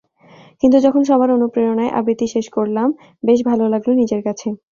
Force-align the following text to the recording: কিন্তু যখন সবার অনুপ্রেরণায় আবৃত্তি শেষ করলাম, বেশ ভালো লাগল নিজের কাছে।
কিন্তু 0.63 0.77
যখন 0.85 1.01
সবার 1.09 1.29
অনুপ্রেরণায় 1.31 1.93
আবৃত্তি 1.99 2.27
শেষ 2.27 2.45
করলাম, 2.49 2.87
বেশ 3.23 3.39
ভালো 3.49 3.63
লাগল 3.73 3.89
নিজের 4.01 4.21
কাছে। 4.27 4.47